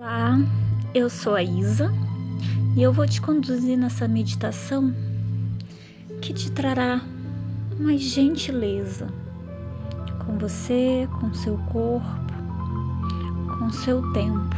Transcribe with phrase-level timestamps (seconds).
[0.00, 0.38] Olá,
[0.94, 1.92] eu sou a Isa
[2.76, 4.94] e eu vou te conduzir nessa meditação
[6.22, 7.00] que te trará
[7.80, 9.08] mais gentileza
[10.24, 12.32] com você, com seu corpo,
[13.58, 14.54] com seu tempo.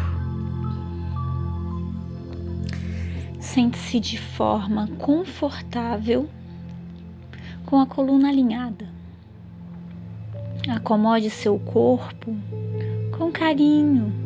[3.40, 6.28] Sente-se de forma confortável
[7.64, 8.86] com a coluna alinhada.
[10.68, 12.36] Acomode seu corpo
[13.16, 14.19] com carinho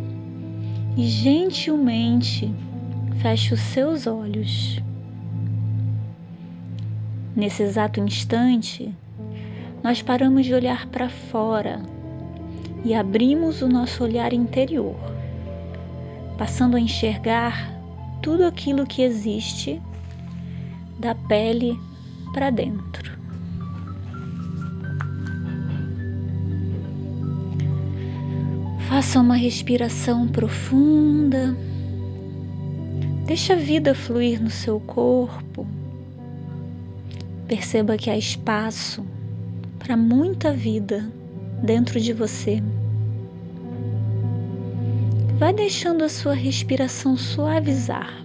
[0.96, 2.52] e gentilmente
[3.20, 4.80] feche os seus olhos.
[7.34, 8.94] Nesse exato instante,
[9.82, 11.82] nós paramos de olhar para fora
[12.84, 14.96] e abrimos o nosso olhar interior,
[16.38, 17.72] passando a enxergar
[18.22, 19.80] tudo aquilo que existe
[20.98, 21.78] da pele
[22.32, 23.13] para dentro.
[28.88, 31.56] Faça uma respiração profunda.
[33.26, 35.66] Deixa a vida fluir no seu corpo.
[37.48, 39.04] Perceba que há espaço
[39.78, 41.10] para muita vida
[41.62, 42.62] dentro de você.
[45.38, 48.24] Vai deixando a sua respiração suavizar.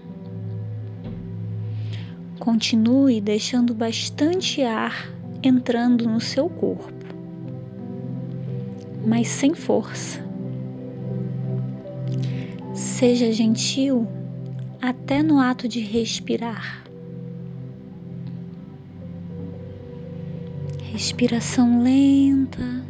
[2.37, 5.09] Continue deixando bastante ar
[5.41, 6.93] entrando no seu corpo,
[9.05, 10.28] mas sem força.
[12.79, 14.07] Seja gentil
[14.81, 16.85] até no ato de respirar.
[20.89, 22.81] Respiração lenta,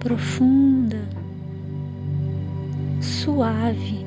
[0.00, 1.08] profunda,
[3.00, 4.04] suave.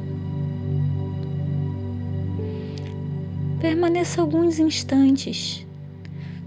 [3.62, 5.66] Permaneça alguns instantes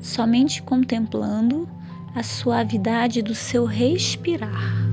[0.03, 1.67] somente contemplando
[2.15, 4.86] a suavidade do seu respirar.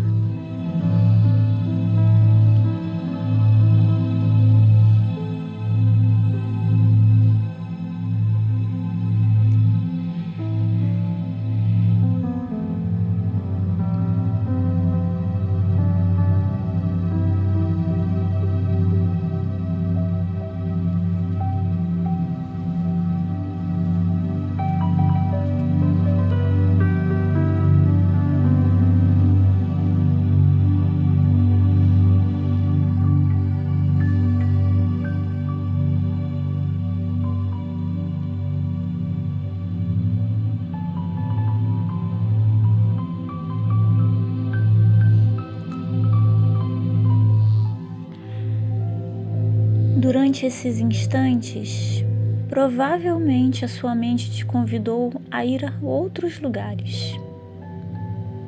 [50.14, 52.06] Durante esses instantes,
[52.48, 57.20] provavelmente a sua mente te convidou a ir a outros lugares.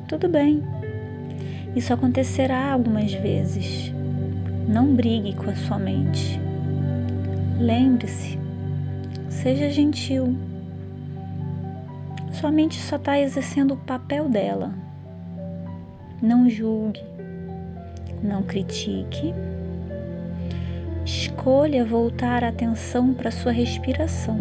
[0.08, 0.62] Tudo bem,
[1.76, 3.92] isso acontecerá algumas vezes.
[4.68, 6.40] Não brigue com a sua mente.
[7.60, 8.38] Lembre-se,
[9.28, 10.38] seja gentil.
[12.34, 14.72] Sua mente só está exercendo o papel dela.
[16.22, 17.02] Não julgue,
[18.22, 19.34] não critique
[21.06, 24.40] Escolha voltar a atenção para sua respiração.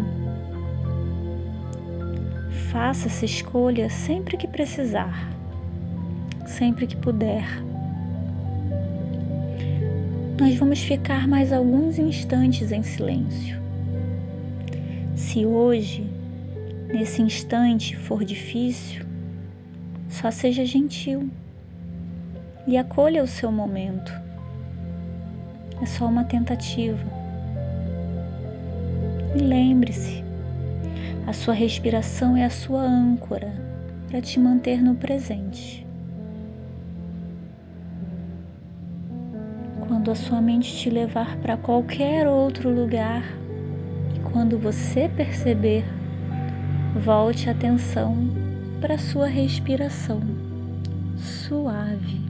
[2.71, 5.31] Faça essa escolha sempre que precisar,
[6.47, 7.45] sempre que puder.
[10.39, 13.61] Nós vamos ficar mais alguns instantes em silêncio.
[15.15, 16.09] Se hoje,
[16.87, 19.05] nesse instante, for difícil,
[20.09, 21.29] só seja gentil
[22.65, 24.24] e acolha o seu momento
[25.81, 27.03] é só uma tentativa.
[29.35, 30.23] E lembre-se,
[31.27, 33.53] a sua respiração é a sua âncora
[34.07, 35.85] para te manter no presente.
[39.87, 43.23] Quando a sua mente te levar para qualquer outro lugar
[44.15, 45.83] e quando você perceber,
[47.03, 48.15] volte a atenção
[48.79, 50.21] para a sua respiração
[51.17, 52.24] suave.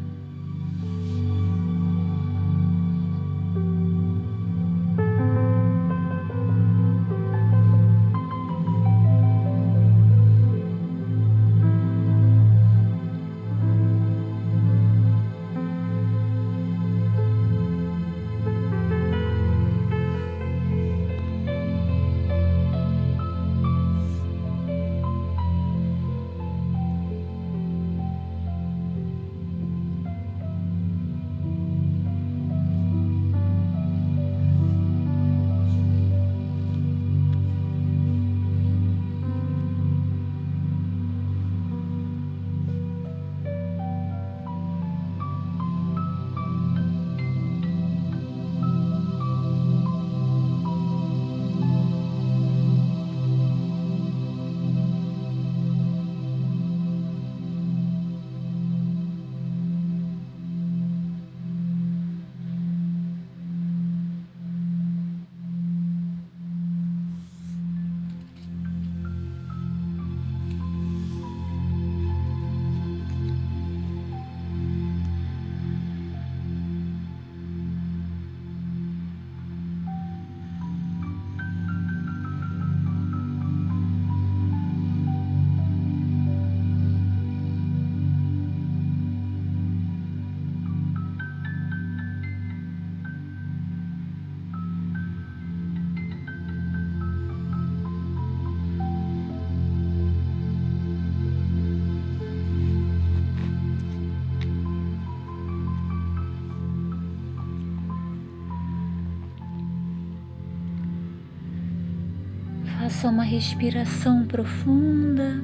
[112.85, 115.43] Faça uma respiração profunda.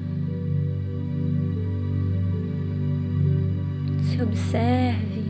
[4.04, 5.26] Se observe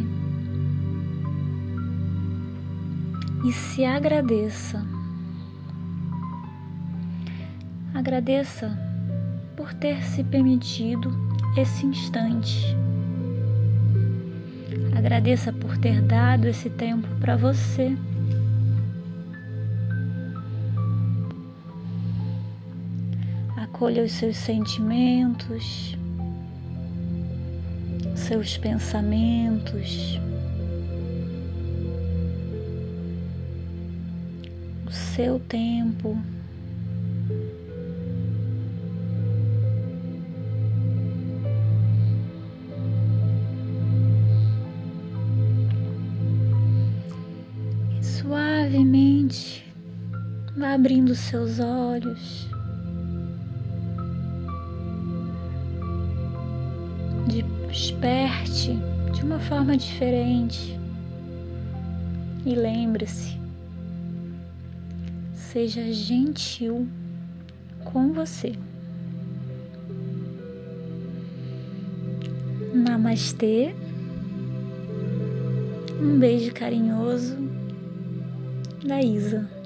[3.45, 4.85] e se agradeça.
[7.93, 8.77] Agradeça
[9.55, 11.09] por ter se permitido
[11.55, 12.75] esse instante.
[14.97, 17.95] Agradeça por ter dado esse tempo para você.
[23.81, 25.97] Acolha os seus sentimentos,
[28.13, 30.19] seus pensamentos,
[34.85, 36.15] o seu tempo.
[47.99, 49.65] suavemente
[50.55, 52.50] vá abrindo seus olhos.
[57.31, 58.77] Desperte
[59.13, 60.77] de uma forma diferente.
[62.45, 63.39] E lembre-se,
[65.33, 66.89] seja gentil
[67.85, 68.53] com você.
[72.73, 73.73] Namastê.
[76.01, 77.37] Um beijo carinhoso
[78.83, 79.60] da Isa.